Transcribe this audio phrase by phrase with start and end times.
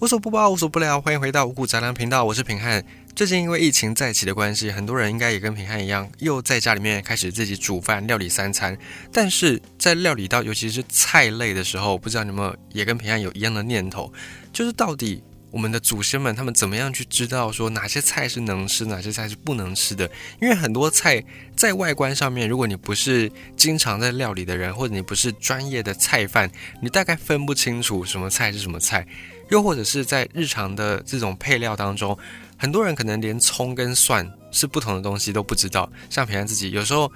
[0.00, 2.84] 无所不包，无所不聊，欢迎回到五谷杂粮频道，我是平汉。
[3.16, 8.78] 最近因为疫情再起的关系，很多人应该也跟平汉一样，又在家里面开始自己煮饭料理三餐。
[9.12, 14.12] 但是在料理到尤其是菜类的时候，不知道你有没有也跟平汉有一样的念头，
[14.52, 20.08] 就是到底我们的祖先们他们怎么样去知道说哪些菜是能吃，哪些菜是不能吃的？
[20.40, 21.20] 因为很多菜
[21.56, 26.48] 在外观上面，如果你不是经常在料理的人，或者你不是专业的菜贩，
[26.80, 29.04] 你大概分不清楚什么菜是什么菜。
[29.50, 32.16] 又或者是在日常的这种配料当中，
[32.56, 35.90] 很多人可能连葱跟蒜是不同的东西都不知道。
[36.10, 37.10] 像平安自己，有时候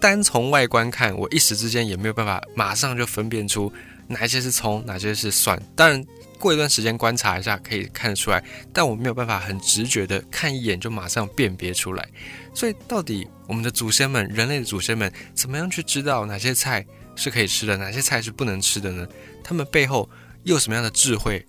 [0.00, 3.72] 单从外观看，我一时之间也没有办法马上就分辨出
[4.08, 5.60] 哪一些是葱，哪些是蒜。
[5.74, 6.04] 当然，
[6.38, 12.06] 过一段时间观察一下可以看得出来，但我没有办法很直觉的看一眼就马上辨别出来。
[12.52, 19.06] 所以，到底我们的祖先们，人类的祖先们，怎么样去知道哪些菜是可以吃的，哪些菜是不能吃的呢？
[19.42, 20.08] 他们背后
[20.44, 21.44] 又有什么样的智慧？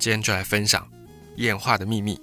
[0.00, 0.84] 今天就来分享
[1.36, 2.20] 演化的秘密。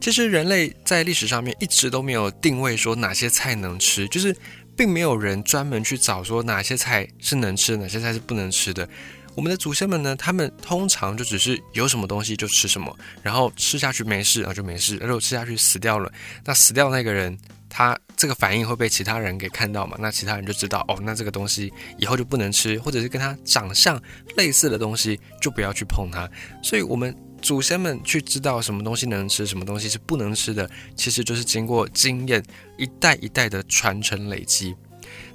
[0.00, 4.34] 其实人类在历史上面一直都没有定位说哪些菜能吃，就是
[4.76, 8.88] 并没有人专门去找说哪些菜是能吃，哪些菜是不能吃的。
[9.34, 16.12] 我们的祖先们呢，他们通常就只是有什么东西就吃什么，然后吃下去没事，然后就没事；如果吃下去死掉了，
[16.44, 17.36] 那死掉那个人。
[17.76, 19.96] 他这个反应会被其他人给看到嘛？
[19.98, 24.00] 那其他人就知道哦，那这个东西以后就不能吃，或者是跟他长相
[24.36, 26.30] 类似的东西就不要去碰它。
[26.62, 32.40] 所以，我们祖先们去知道什么东西能吃，什么东西是不能吃的，其实就是经过经验
[32.78, 34.72] 一代一代的传承累积。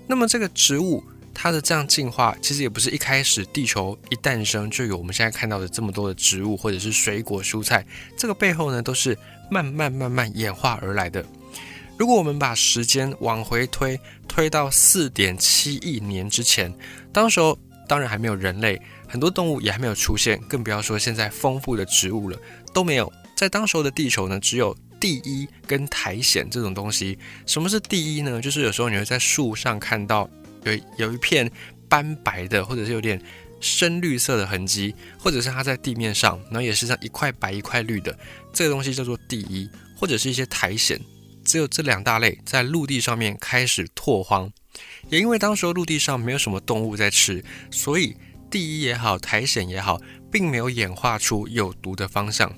[0.08, 7.86] 那么，这个植物它的这样进化，其实也不是一开始地球一诞生就有我们现在看到的这么多的植物或者是水果蔬菜。
[8.18, 9.18] 这个背后呢，都是
[9.52, 11.22] 慢慢慢慢演化而来的。
[12.00, 16.74] 如果我们把时间往回推，推到四点七亿年之前，
[17.12, 22.40] 当时候当然还没有人类，很多动物也还没有出现，更不要说现在丰富的植物了，
[22.74, 23.12] 都没有。
[23.36, 27.20] 在当时候的地球呢，只有地衣跟苔藓这种东西。
[27.46, 28.42] 什么是地衣呢？
[28.42, 30.30] 就是有时候你会在树上看到
[30.64, 31.52] 有有一片
[31.90, 33.22] 斑白的，或者是有点
[33.60, 38.18] 深绿色的痕迹，或者是它在地面上，然后也是像一块白一块绿的，
[38.54, 40.98] 这个东西叫做地衣，或者是一些苔藓。
[41.50, 44.52] 只有这两大类在陆地上面开始拓荒，
[45.10, 48.16] 也因为当时陆地上没有什么动物在吃，所以
[48.52, 50.00] 地衣也好，苔藓也好，
[50.32, 52.56] 并没有演化出有毒的方向。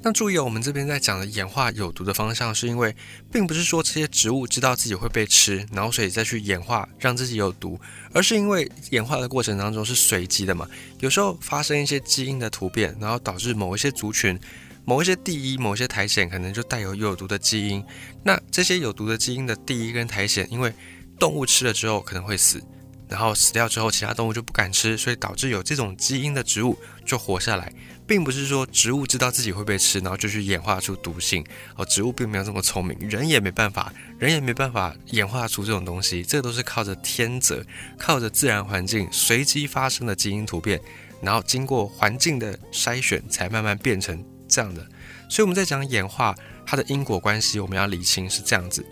[0.00, 2.96] 那注意哦，我们这边在讲的演化有毒的方向，是因为
[3.30, 7.78] 并不是说这些植物知道自己会被吃，然后所以再去演化让自己有毒，
[8.14, 10.66] 而是因为演化的过程当中是随机的嘛，
[11.00, 14.40] 有时候发生一些基因的突变，然后导致某一些族群。
[14.86, 17.84] 某一些地衣、某些苔藓可能就带有有毒的基因，
[18.22, 20.72] 那这些有毒的基因的地衣跟苔藓，因为
[21.18, 22.62] 动物吃了之后可能会死，
[23.08, 27.72] 然后死掉之后其他动物就不敢吃，所以导致有这种基因的植物就活下来，
[28.06, 31.44] 并不是说植物知道自己会被吃，然后就去演化出毒性。
[31.74, 37.66] 哦，植物并没有这么聪明，人也没办法，人也没办法演化出这种东西，这都是靠着天择，
[37.98, 40.80] 靠着自然环境随机发生的基因突变，
[41.20, 44.24] 然后经过环境的筛选，才慢慢变成。
[44.48, 44.86] 这样的，
[45.28, 46.34] 所以我们在讲演化
[46.64, 48.84] 它的因果关系，我们要理清是这样子。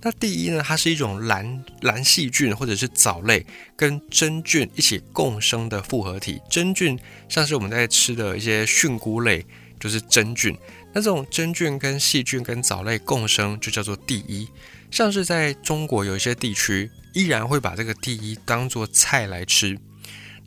[0.00, 6.38] 那第一呢，它是一种蓝蓝细菌或者是藻类跟真菌一起共生的复合体。
[6.50, 9.46] 真菌像是我们在吃的一些菌菇类，
[9.80, 10.54] 就是真菌。
[10.92, 14.46] 那这种真菌跟细菌跟藻类共生，就叫做第一。
[14.90, 19.78] 像是在中国有一些地区，依然会把这个第一当做菜来吃。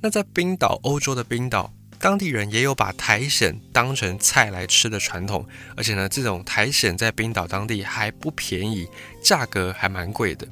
[0.02, 1.74] 那在冰岛，欧洲的冰岛。
[2.00, 8.88] 当地人也有把苔藓当成菜来吃的传统，而且呢，这种苔藓在冰岛当地还不便宜，
[9.24, 10.48] 价格还蛮贵的。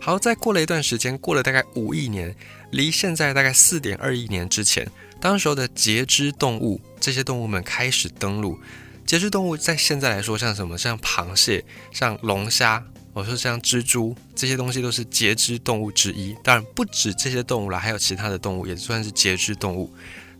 [0.00, 2.34] 好，再过了一段时间，过了大概五亿年，
[2.70, 8.58] 离现在大概四点二亿年之前，当时候的节肢动物，这些动物们开始登陆。
[9.06, 10.78] 节肢动物在现在来说，像什么？
[10.78, 12.82] 像螃蟹，像龙虾。
[13.14, 19.92] 我说像蜘蛛这些东西都是节肢动物之一，当然不止这些动物啦，还有其他的动物也算是节肢动物。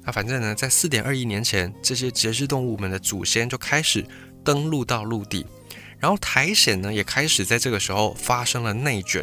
[0.02, 4.02] 那反正呢，在四点二亿年前，这些节肢动物们的祖先就开始
[4.42, 5.44] 登陆到陆地，
[5.98, 9.22] 然后苔藓呢也开始在这个时候发生了内卷。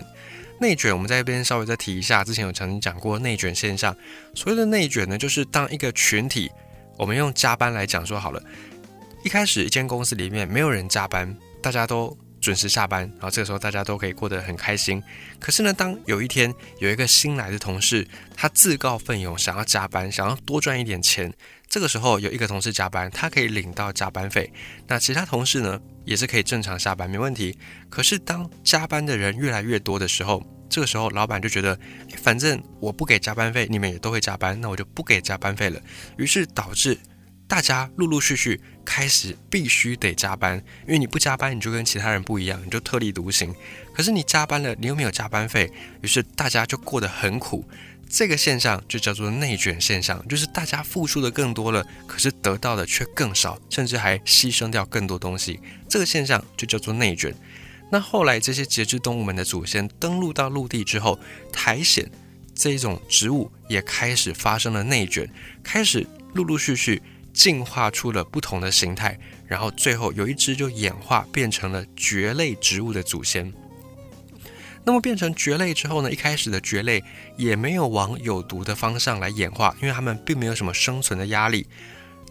[0.60, 3.96] 内卷，我们在这边稍微再提一下，之前有曾经讲过内卷现象。
[4.36, 6.52] 所谓的内卷呢，就是当一个群体，
[7.00, 8.44] 我们用加班来讲说好了，
[9.24, 12.16] 一开始一间公司里面没有人加班，大家都。
[12.40, 15.02] 准时下班，然后这个时候大家都可以过得很开心。
[15.40, 21.34] 可是呢，当有一天有一个新来的同事，他自告奋勇想要加班，想要多赚一点钱，
[21.68, 24.52] 这个时候有一个同事加班，他可以领到加班费，
[24.88, 27.58] 那其他同事呢也是可以正常下班，没问题。
[27.90, 31.78] 可是当加班的人越来越多的时候，这个时候老板就觉得，
[32.22, 35.82] 反正我不给加班费，你们也都会加班，那我就不给加班费了。
[36.18, 36.98] 于是导致。
[37.50, 43.54] 大家陆陆续续开始必须得加班，因为你不加班，你就跟其他人不一样，你就特立独行。
[43.92, 47.68] 可是你加班了，你又没有加班费，于是大家就过得很苦。
[48.08, 55.60] 这个现象就叫做内卷现象，就是大家付出的更多了，可是得到的却更少，甚至还牺牲掉更多东西。
[55.90, 57.34] 这个现象就叫做内卷。
[57.92, 61.20] 那后来这些节肢动物们的祖先登陆到陆地之后，
[61.52, 62.06] 苔藓
[62.54, 65.28] 这一种植物也开始发生了内卷，
[65.64, 66.06] 开始
[66.36, 67.02] 陆陆续续。
[67.40, 73.54] 进化出了不同的形态，然后最后有一只就演化变成了蕨类植物的祖先。
[74.84, 76.12] 那么变成蕨类之后呢？
[76.12, 77.02] 一开始的蕨类
[77.38, 81.66] 也没有往有毒的方向来演化，因为它们并没有什么生存的压力。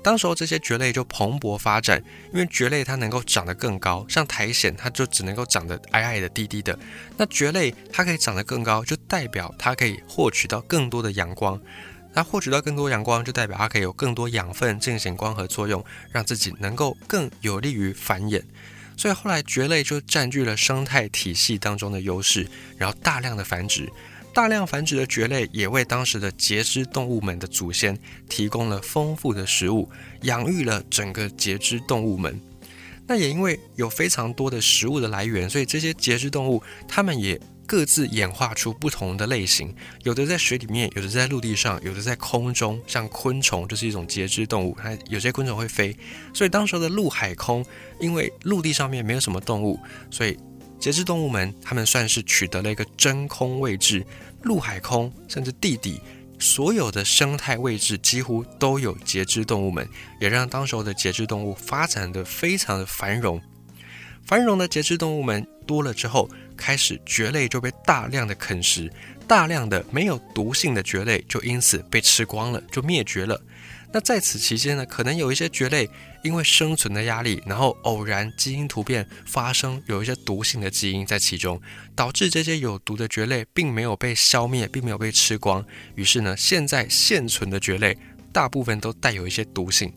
[0.02, 6.78] 当时候这些蕨类就蓬勃发展，因为蕨类它能够长得更高，像苔藓它就只能够长得矮矮的、低低的。
[7.16, 11.58] 那蕨类它可以长得更高，就代表它可以获取到更多的阳光。
[12.18, 18.42] 它获取到更多阳光，就代表它可以有更多养分进行光合作用，让自己能够更有利于繁衍。
[18.96, 22.44] 所以后来蕨类就占据了生态体系当中的优势，
[22.76, 23.88] 然后大量的繁殖。
[24.34, 27.96] 大量繁殖的蕨类也为当时的节肢动物们的祖先
[28.28, 29.88] 提供了丰富的食物，
[30.22, 32.40] 养育了整个节肢动物们。
[33.06, 37.40] 那也因为有非常多的食物的来源，所以这些节肢动物它们也。
[37.68, 42.80] 各自演化出不同的类型，有的在水里面，有的在陆地上，有的在空中。
[42.86, 45.94] 像昆虫就是一种节肢动物，它有些昆虫会飞。
[46.32, 47.62] 所以当时的陆海空，
[48.00, 49.78] 因为陆地上面没有什么动物，
[50.10, 50.34] 所以
[50.80, 54.02] 节肢动物们他们算是取得了一个真空位置。
[54.44, 56.00] 陆海空甚至地底
[56.38, 59.86] 所有的生态位置几乎都有节肢动物们，
[60.20, 63.38] 也让当时候的节肢动物发展的非常的繁荣。
[64.28, 66.28] 繁荣的节肢动物们多了之后。
[66.54, 68.92] 开始，蕨类就被大量的啃食，
[69.28, 73.40] 大量的没有毒性的蕨类就因此被吃光了，就灭绝了。
[73.92, 75.88] 那在此期间呢，可能有一些蕨类
[76.24, 81.60] 因为生存的压力，然后偶然基因突变发生，有一些毒性的基因在其中，
[81.94, 85.64] 导致这些有毒的蕨类并没有被消灭，并没有被吃光。
[85.94, 87.96] 于是呢，现在现存的蕨类
[88.32, 89.92] 大部分都带有一些毒性。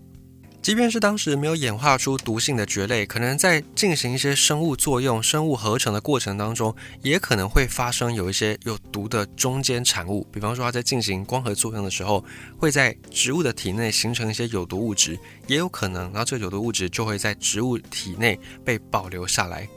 [0.62, 10.28] 即便是当时没有演化出毒性的蕨类，可能在进行一些生物作用、生物合成的过程当中，也可能会发生有一些有毒的中间产物。
[10.32, 12.24] 比方说，它在进行光合作用的时候，
[12.60, 15.18] 会在植物的体内形成一些有毒物质，
[15.48, 19.68] 也有可能，然后这个有毒物质就会在植物体内被保留下来。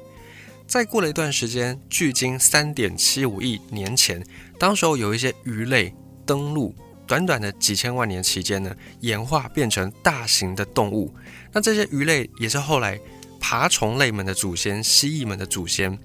[0.67, 4.23] 再过了一段时间，距今三点七五亿年前，
[4.59, 5.95] 当时候有一些鱼类
[6.27, 6.75] 登陆。
[7.07, 11.15] 短短的几千万年期间呢，演化变成大型的动物。
[11.53, 12.99] 那这些鱼类也是后来
[13.39, 15.99] 爬虫类们的祖先，蜥蜴们的祖先。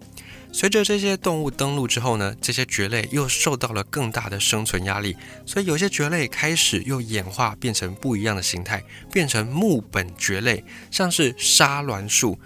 [0.51, 5.15] 随着这些动物登陆之后呢，这些蕨类又受到了更大的生存压力，
[5.45, 12.37] 所以有些蕨类开始又演化变成不一样的形态，变成木本蕨类，像是沙栾树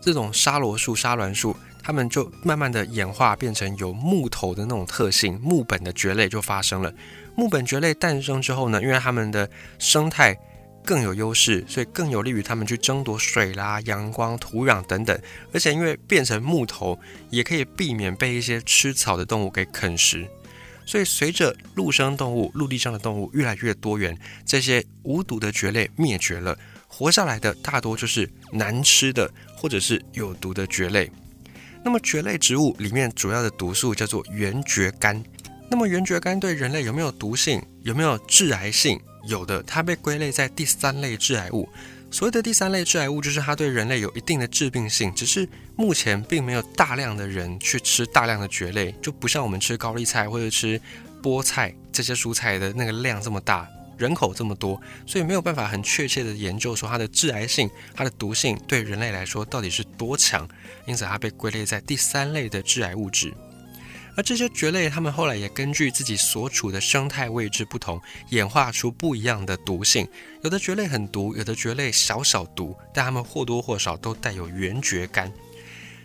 [0.00, 6.92] 这种沙罗树、沙栾树，它们就慢慢的演化变成有木头的那种特性，木本的蕨类就发生了。
[7.34, 9.48] 木本蕨类诞生之后呢，因为它们的
[9.78, 10.38] 生态
[10.84, 15.18] 更有优势，所以更有利于它们去争夺水啦、阳光、土壤等等。
[15.52, 16.98] 而且因为变成木头，
[17.30, 20.28] 也可以避免被一些吃草的动物给啃食。
[20.84, 26.58] 所以随着陆生动物、陆地上的动物越来越多元，这些无毒的蕨类灭绝了，
[26.88, 31.10] 活下来的大多就是难吃的或者是有毒的蕨类。
[31.84, 35.22] 那么蕨类植物里面主要的毒素叫做原蕨苷。
[35.70, 37.62] 那么原蕨苷对人类有没有毒性？
[37.82, 39.00] 有没有致癌性？
[39.26, 41.68] 有的，它被归类在第三类致癌物。
[42.10, 50.78] 所谓的第三类致癌物，就是它对人类有一定的致病性，只是目前并没有大量的人去吃大量的蕨类，就不像我们吃高丽菜或者吃
[51.22, 60.48] 菠菜这些蔬菜的那个量这么大，人口这么多，所以没有办法很确切的研究说它的致癌性、它的毒性对人类来说到底是多强，
[60.86, 63.32] 因此它被归类在第三类的致癌物质。
[64.14, 70.06] 而这些蕨类，它们后来也根据自己所处的生态位置不同，演化出不一样的毒性。
[70.42, 75.32] 有的蕨类很毒，有的蕨类小小毒，但它们或多或少都带有原蕨苷。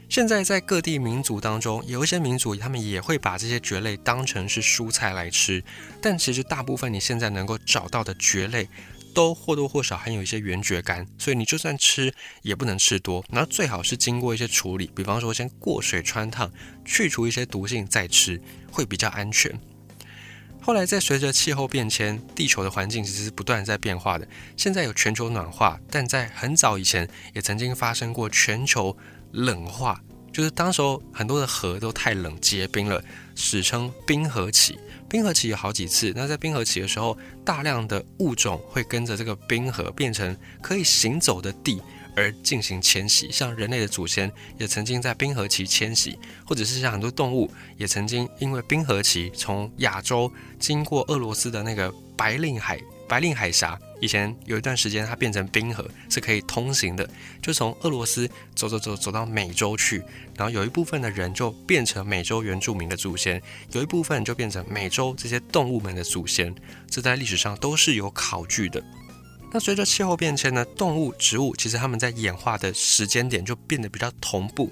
[0.10, 5.62] 现在在各地民族当中，有一些民族他们也会把这些蕨类当成是蔬菜来吃，
[6.02, 8.70] 但其实大部分你现在能够找到的蕨类，
[9.14, 16.50] 都或多或少含有一些原蕨苷，所以你就算吃也不能吃多，然后最好是经过一些处理，比方说先过水穿烫，
[16.86, 19.60] 去除一些毒性再吃，会比较安全。
[20.62, 24.28] 后来在随着气候变迁，地球的环境其实是不断在变化的。
[24.56, 28.98] 现在有全球暖化，但在很早以前也曾经发生过全球
[29.31, 33.03] 冷化，就是当时候很多的河都太冷结冰了，
[33.36, 34.77] 史称冰河期。
[35.10, 41.81] 冰河期有好几次，那在冰河期的时候，大量的物种会跟着这个冰河变成可以行走的地
[42.13, 43.31] 而进行迁徙。
[43.31, 50.29] 像人类的祖先也曾经在冰河期迁徙，或者是像很多动物也曾经因为冰河期从亚洲
[50.60, 52.77] 经过俄罗斯的那个白令海。
[53.08, 57.10] 白令海峡以前有一段时间，它变成冰河，是可以通行的，
[57.42, 60.04] 就从俄罗斯走走走走到美洲去，
[60.36, 66.54] 然后有一部分的人就变成美洲原住民的祖先，有一部分就变成美洲这些动物们的祖先，
[66.90, 68.84] 这在历史上都是有考据的。
[69.52, 74.70] 那随着气候变迁呢，动物、植物其实它们在演化的时间点就变得比较同步。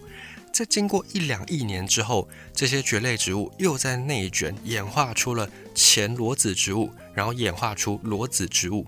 [0.55, 8.87] 在经过一两亿年之后，这些蕨类植物又在内卷演化出了前裸子植物，然后演化出裸子植物。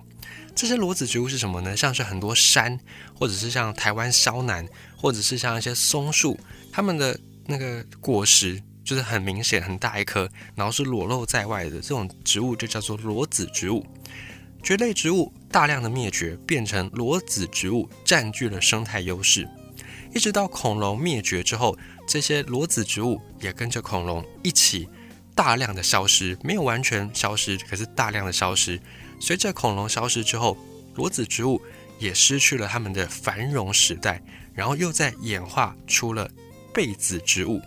[0.56, 1.76] 这些裸子植物是什么呢？
[1.76, 2.80] 像是很多山，
[3.14, 6.40] 或者是像台湾萧楠，或者是像一些松树，
[6.72, 13.86] 它们的那个果实就是很明显很大一颗，然后是裸露在外的这种植物就叫做裸子植物。
[14.62, 19.46] 蕨类植物大量的灭绝，变成裸子植物，占据了生态优势。
[20.14, 24.88] 一直到恐龙灭绝之后，这些裸子植物也跟着恐龙一起
[25.34, 28.80] 大量的消失，没有完全消失，可是大量的消失。
[29.20, 30.56] 随着恐龙消失之后，
[30.94, 31.60] 裸子植物
[31.98, 34.22] 也失去了它们的繁荣时代，
[34.54, 36.28] 然后又在演化出了
[36.72, 37.60] 被子植物。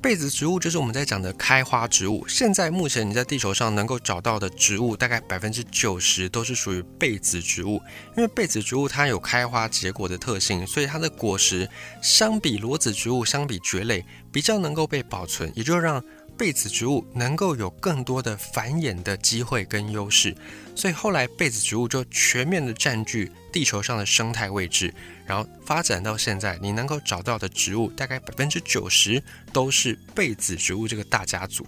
[0.00, 2.26] 被子植物就是我们在讲的开花植物。
[2.28, 7.80] 现在目前你在地球上能够找到的植物，大概百分之九十都是属于被子植物。
[8.16, 11.68] 因为被子植物它有开花结果的特性，所以它的果实
[12.00, 16.02] 相比裸子植物、相比蕨类比较能够被保存，也就让。
[16.38, 20.36] 被子植物能够有更多的繁衍的机会跟优势，
[20.74, 24.92] 所以后来被子植物就全面的占据地球上的生态位置，
[25.24, 31.66] 然后发展到现在，你能够找到的植物大概百分之九十都是被子植物这个大家族，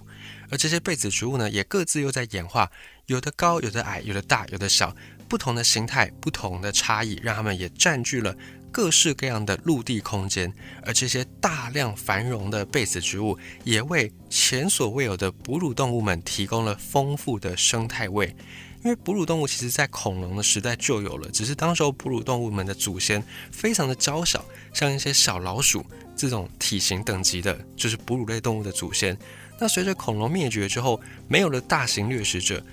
[0.51, 2.71] 而这些被子植物呢，也各自又在演化，
[3.07, 4.95] 有的高，有的矮，有的大，有的小，
[5.29, 8.37] 不同的形态，不同的差异，让它们也占据了。
[8.71, 10.53] 各式各样的陆地空间，
[10.85, 18.35] 而这些大量繁荣的被子植物，也为前所未有的哺乳动物们提供了丰富的生态位。
[18.85, 23.21] 因为哺乳动物其实在恐龙的时代就有了，只是当时候哺乳动物们的祖先
[23.51, 25.85] 非常的娇小，像一些小老鼠
[26.15, 29.19] 这种体型等级的，就是哺乳类动物的祖先。
[29.59, 32.65] 那随着恐龙灭绝之后，没有了大型掠食者。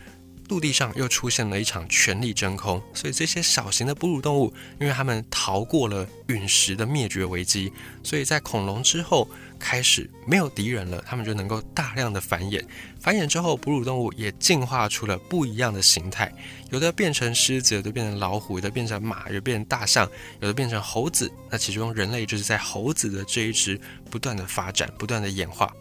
[0.48, 7.74] 陆地上又出现了一场权力真空，所以这些小型的哺乳动物，因为它们逃过了陨石的灭绝危机，
[8.04, 9.28] 所以在恐龙之后
[9.60, 12.64] 开始没有敌人了，它们就能够大量的繁衍。
[13.00, 16.32] 繁衍之后，哺乳动物也进化出了不一样的形态，
[16.70, 20.08] 有的变成狮子，有的变成老虎，有的变成马，有的变成大象，
[20.42, 21.32] 有的变成猴子。
[21.50, 23.80] 那其中人类就是在猴子的这一支
[24.12, 25.74] 不断的发展，不断的演化。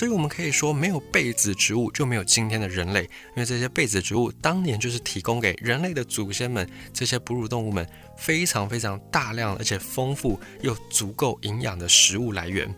[0.00, 12.74] 所以，我们可以说，没有被子植物就没有今天的人类，因为这些被子植物当年就是提供给人类的祖先们这些哺乳动物们非常非常大量而且丰富又足够营养的食物来源。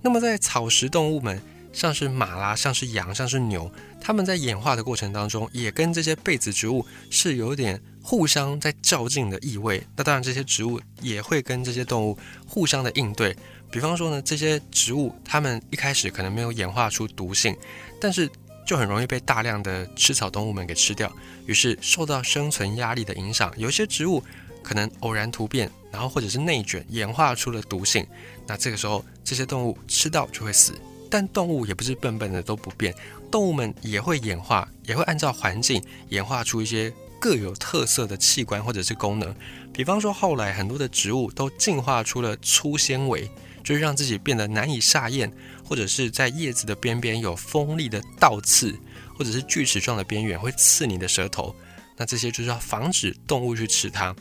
[0.00, 3.68] 那么，在草食动物们，像是马啦，像是羊，像是牛，
[4.06, 9.84] 它们在演化的过程当中，也跟这些被子植物是有点互相在较劲的意味。
[9.96, 13.36] 那当然，这些植物也会跟这些动物互相的应对。
[13.68, 17.56] 比方说呢，这些植物它们一开始可能没有演化出毒性，
[18.00, 18.30] 但是
[18.64, 21.12] 就很容易被大量的吃草动物们给吃掉。
[21.44, 24.22] 于是受到生存压力的影响，有些植物
[24.62, 28.06] 可能偶然突变，然后或者是内卷演化出了毒性。
[28.46, 30.74] 那这个时候这些动物吃到就会死。
[31.10, 32.94] 但动物也不是笨笨的都不变，
[33.30, 39.34] 动物们也会演化，也会按照环境演化出一些各有特色的器官或者是功能。
[39.72, 43.30] 比方说后来很多的植物都进化出了粗纤维。
[43.66, 45.28] 就是让自己变得难以下咽，
[45.64, 48.72] 或者是在叶子的边边有锋利的倒刺，
[49.18, 51.52] 或者是锯齿状的边缘会刺你的舌头。
[51.96, 54.14] 那这些就是要防止动物去吃它。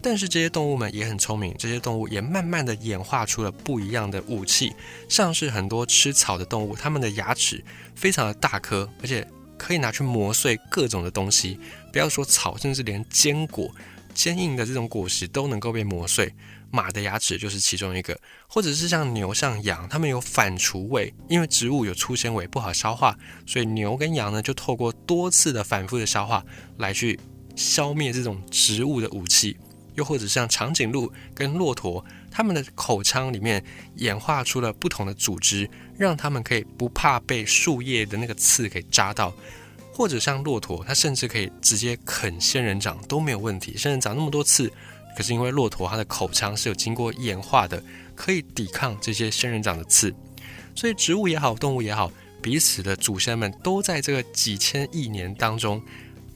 [0.00, 4.72] 但是这些动物们也很聪明，这些动物也慢慢的演化出了不一样的武器，
[5.08, 7.62] 像是很多吃草的动物，它们的牙齿
[7.94, 9.26] 非常的大颗，而且
[9.56, 11.58] 可以拿去磨碎各种的东西。
[11.92, 13.68] 不要说草，甚至连坚果、
[14.14, 16.32] 坚硬的这种果实都能够被磨碎。
[16.70, 26.44] 马的牙齿就是其中一个，或者是像牛、像羊，它们有反刍胃，因为植物有粗纤维不好消化，所以牛跟羊呢就透过多次的反复的消化
[26.76, 27.18] 来去
[27.56, 29.56] 消灭这种植物的武器。
[29.98, 33.62] 又或者像长颈鹿跟骆驼，它们的口腔里面
[33.96, 39.34] 演化出了不同的组织，让它们可以不怕被树叶的那个刺给扎到。
[39.92, 43.76] 或者像骆驼，它甚至可以直接啃仙人掌都没有问题。
[43.76, 44.72] 仙人掌那么多刺，
[45.16, 47.82] 可是因为骆驼它的口腔是有经过演化的，
[48.14, 50.14] 可以抵抗这些仙人掌的刺。
[50.76, 55.82] 所以植物也好，动物也好，彼此的祖先们都在这个几千亿年当中，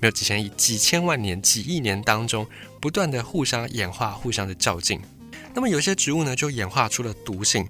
[0.02, 2.44] 没有几千亿、几千万年、几亿年当中，
[2.80, 5.00] 不断的互相演化、互相的较劲。
[5.54, 7.64] 那么有些植物呢，就演化出了毒性。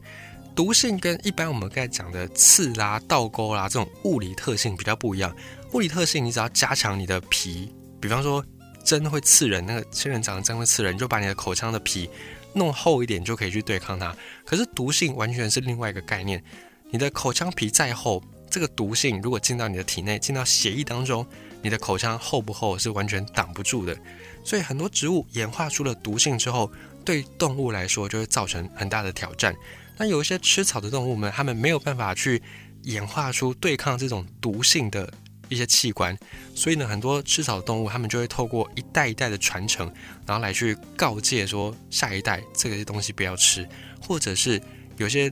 [0.55, 5.35] 毒性跟一般我们刚才讲的刺啦、倒钩啦这种物理特性比较不一样。
[5.75, 7.71] 物理特性，你只要加强你的皮，
[8.01, 8.43] 比方说
[8.83, 12.09] 针会刺人，那个仙人掌的针会刺人，你就把你的口腔的皮
[12.55, 14.17] 弄厚一点，就可以去对抗它。
[14.47, 16.43] 可是毒性完全是另外一个概念，
[16.91, 21.27] 你的口腔皮再厚，这个毒性如果进到你的体内，进到血液当中，
[21.62, 23.97] 你的口腔厚不厚是完全挡不住的。
[24.45, 26.71] 所以很多植物演化出了毒性之后，
[27.04, 29.54] 对动物来说就会造成很大的挑战。
[29.97, 32.42] 那有一些吃草的动物们，它们没有办法去
[32.83, 35.12] 演化出对抗这种毒性的。
[35.49, 36.16] 一些器官，
[36.54, 39.87] 所以呢，很多吃草的动物，它们就会透过一代一代的传承，
[40.25, 43.69] 然后来去告诫说下一代这个东西不要吃，
[44.00, 44.59] 或者是
[44.97, 45.31] 有些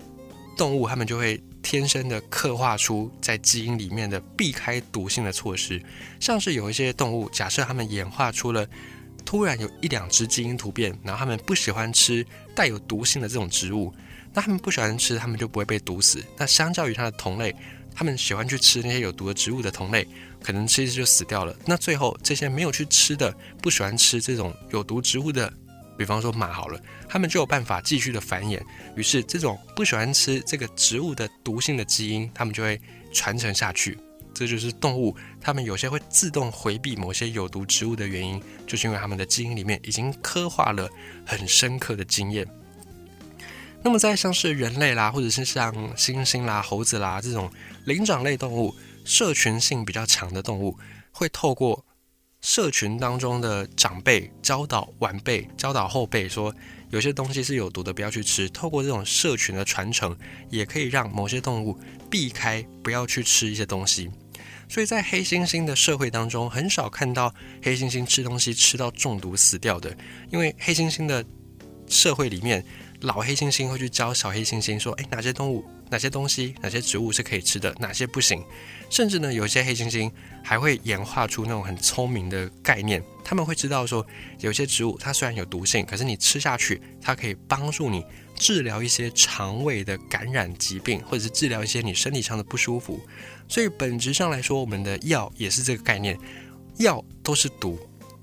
[0.59, 5.83] 动物，它们就会天生的刻画出在基因里面的避开毒性的措施，
[6.19, 8.67] 像是有一些动物，假设它们演化出了
[9.25, 13.93] 突然有一两只基因突变，然后它们不喜欢吃带有毒性的这种植物，
[14.33, 16.25] 那它们不喜欢吃，它们就不会被毒死。
[16.37, 17.55] 那相较于它的同类。
[17.93, 20.07] 他们喜欢去吃那些有毒的植物的同类，
[20.41, 21.55] 可能吃一次就死掉了。
[21.67, 25.53] 那最后这些没有去吃的，不喜欢吃这种有毒植物的，
[26.01, 28.59] 比方说马好了，他们就有办法继续的繁衍。
[28.97, 32.81] 于是这种不喜欢吃这个植物的毒性的基因，他们就会
[33.13, 33.99] 传承下去。
[34.33, 40.89] 这就是动物，它们有些会自动回避某些有毒植物的原因，就是因为它们的基因里面已经刻画了
[41.27, 42.49] 很深刻的经验。
[43.83, 47.53] 那么在像是人类啦，或者是像猩猩啦、猴子啦这种
[47.85, 50.79] 灵长类动物，社群性比较强的动物，
[51.13, 51.85] 会透过
[52.41, 56.55] 社群当中的长辈教导晚辈、教导后辈，说
[56.91, 58.49] 有些东西是有毒的，不要去吃。
[58.49, 60.17] 透过这种社群的传承，
[60.49, 61.79] 也可以让某些动物
[62.11, 64.11] 避开不要去吃一些东西。
[64.69, 69.97] 所以在黑猩猩的社会当中，很少看到黑猩猩吃东西吃到中毒死掉的，
[70.31, 71.25] 因为黑猩猩的
[71.87, 72.65] 社会里面。
[73.03, 78.45] 老黑猩猩会去教小黑猩猩说：“诶，哪些动物、哪些东西、哪些植物是可以吃的，哪些不行。”
[78.91, 80.11] 甚至呢，有些黑猩猩
[80.43, 83.03] 还会演化出那种很聪明的概念。
[83.25, 84.05] 他们会知道说，
[84.41, 93.01] 有些植物它虽然有毒性，可是你吃下去，它可以帮助你治疗一些肠胃的感染疾病，或者是治疗一些你身体上的不舒服。
[93.47, 96.19] 所以本质上来说，我们的药也是这个概念，
[96.79, 97.79] 药都是毒。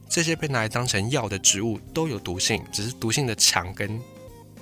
[0.10, 4.00] 这些被拿来当成药的植物都有毒性，只是毒性的强跟。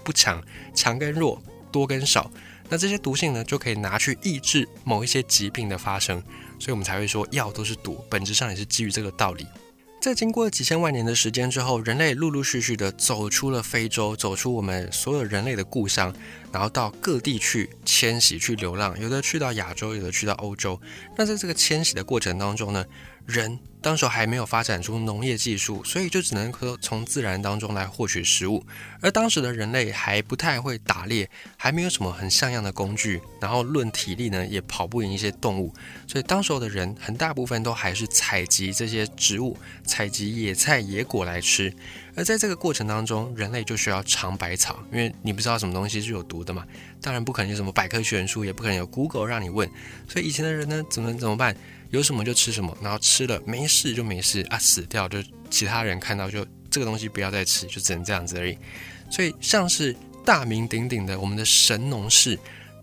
[0.04, 0.40] 不强，
[0.76, 1.42] 强跟弱，
[1.72, 2.32] 多跟少，
[2.70, 6.22] 那这些毒性呢，就可以拿去抑制某一些疾病的发生，
[6.60, 9.46] 所以我们才会说药都是毒，本质上也是基于这个道理。
[10.02, 16.14] 在经过几千万年的时间之后，人类陆陆续续的走出了非洲，走出我们所有人类的故乡，
[16.52, 20.80] 然后到各地去迁徙、去流浪，有的去到亚洲，有的去到欧洲。
[21.18, 22.86] 那在这个迁徙的过程当中呢，
[23.26, 23.60] 人。
[23.82, 28.66] 当时还没有发展出农业技术，所以就只能说从自然当中来获取食物。
[29.00, 35.72] 而当时的人类还不太会打猎，还没有什么很像样的工具，然后论体力呢也跑不赢一些动物，
[36.08, 41.72] 所以当时候的人很大部分都还是采集这些植物，采集野菜野果来吃。
[42.16, 46.66] 而在这个过程当中，人类就需要尝百草，因为你不知道什么东西是有毒的嘛，
[47.00, 49.70] 当然不可能有什么百科全书，也不可能有 Google 让你问，
[50.10, 51.56] 所以以前的人呢，怎么怎么办？
[51.92, 58.58] 有什么就吃什么，然后吃了没事就没事啊，死掉就其他人看到就这个东西不要再吃，就只能这样子而已。
[59.10, 59.96] 所以像是
[60.26, 62.38] 大名鼎鼎的我们的神农氏，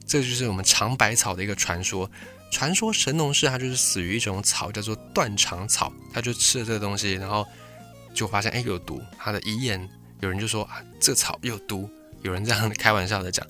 [0.06, 2.10] 这就是我们尝百草的一个传说。
[2.50, 7.46] 传说神农氏他就是死于一种草叫做断肠草，他就吃了这个东西，然后
[8.14, 9.88] 就发现哎有毒，他的遗言
[10.20, 11.90] 有人就说啊这草有毒，
[12.22, 13.46] 有人这样开玩笑的讲。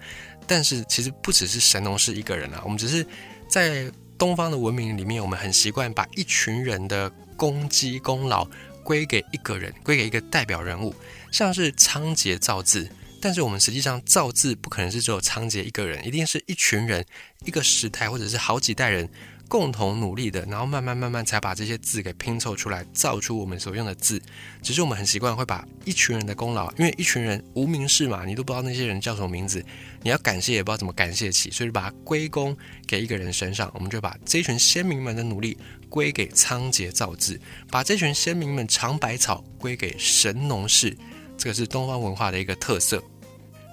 [0.46, 3.06] 但是其实不只是神农氏一个人啊，我们只是
[3.48, 3.90] 在。
[4.22, 8.46] 东方的文明里面，我们很习惯把一群人的功绩功劳
[8.84, 10.94] 归给一个人，归给一个代表人物，
[11.32, 12.88] 像是仓颉造字。
[13.20, 17.04] 但是我们实际上造字不可能是只有仓颉一个人，一定是一群人、
[17.44, 19.08] 一个时代或者是好几代人
[19.52, 24.18] 共同努力的，然后慢慢慢慢才把这些字给拼凑出来，造出我们所用的字。
[24.62, 29.62] 只是我们很习惯会把一群人的功劳，因为一群人无名氏嘛，你都不知道那些人叫什么名字，
[30.02, 33.70] 你要感谢也不知道怎么感谢起，所以就把它归功给一个人身上。
[33.74, 35.58] 我们就把这群先民们的努力
[35.90, 37.38] 归给仓颉造字，
[37.70, 40.96] 把这群先民们尝百草归给神农氏。
[41.36, 43.04] 这个是东方文化的一个特色。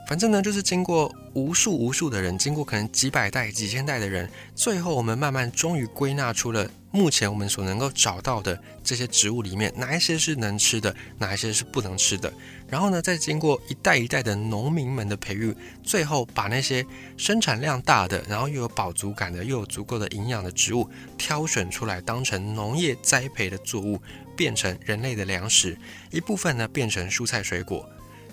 [0.10, 12.34] 反正呢，就是经过无数无数的人，经过可能几百代、几千代的人，最后我们慢慢终于归纳出了目前我们所能够找到的这些植物里面，哪一些是能吃的，哪一些是不能吃的。
[12.68, 16.84] 然后呢，再经过一代一代的农民们的培育，最后把那些
[17.16, 24.02] 生产量大的，然后又有饱足感的，又有足够的营养的植物挑选出来，当成农业栽培的作物，
[24.36, 25.78] 变成人类的粮食。
[26.10, 27.88] 一部分呢，变成蔬菜水果。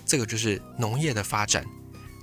[0.07, 1.65] 这个就是农业的发展。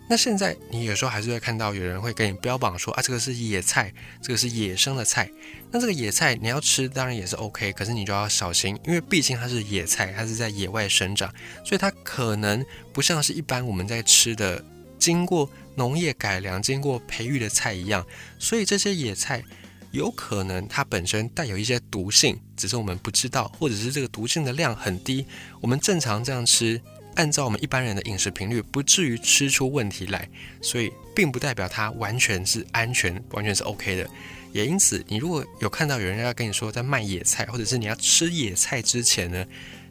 [0.06, 5.30] 那现在你有时候还是会看到有人会给你标榜说啊，这个是野菜，这个是野生的菜。
[5.70, 11.32] 那这个野菜你要吃，当然也是 OK，可是你就要小心，因为毕竟它是野菜，它是在野外生长，
[11.64, 14.62] 所以它可能不像是一般我们在吃的
[14.98, 18.06] 经过农业改良、经过培育的菜一样。
[18.38, 19.42] 所以这些野菜
[19.90, 25.24] 有可能它本身带有一些毒性，只是我们不知道，或者是这个毒性的量很低，
[25.62, 26.78] 我们正常这样吃。
[27.16, 30.28] 按照我们一般人的饮食频率，不至于吃出问题来，
[30.60, 34.08] 所以并不代表它完全是安全，完全是 OK 的。
[34.52, 39.44] 也因此，你如果有看到有人要跟你说在卖野菜，或者是你要吃野菜之前呢，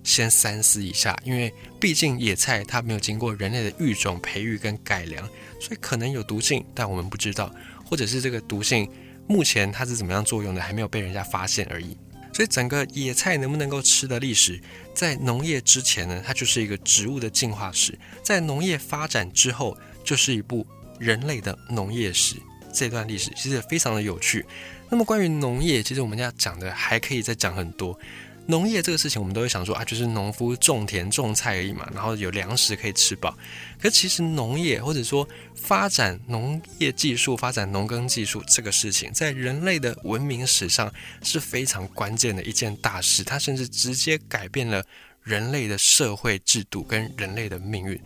[0.04, 5.28] 先三思一下，因为毕竟野菜它没有经过人类的育种、培育跟改良，
[5.60, 7.54] 所以可能有毒性，但我们不知道，
[7.86, 8.90] 或者是这个毒性
[9.28, 11.98] 目前它是怎么样作用的，还没有被人家发现而已。
[12.34, 14.60] 所以整个野菜能不能够吃的历史，
[14.94, 17.94] 在农业之前呢，它就是一个植物的进化史；
[18.24, 20.66] 在农业发展之后，就是一部
[21.00, 22.36] 人类的农业史。
[22.74, 24.44] 这段历史其实也非常的有趣。
[24.90, 27.98] 那么关于农业，其实我们要讲的还可以再讲很多。
[28.46, 33.38] 农业这个事情，我们都会想说啊，就是农夫种田种菜而已嘛，然后有粮食可以吃饱。
[33.82, 44.84] 可其实农业或者说发展农业技术、发展农耕技术这个事情，在人类的文明史上是非常关键的一件大事，它甚至直接改变了
[45.22, 47.98] 人类的社会制度跟人类的命运。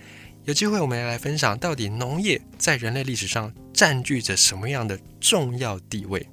[0.45, 6.26] 有机会我们来分享，到底农业在人类历史上占据着什么样的重要地位。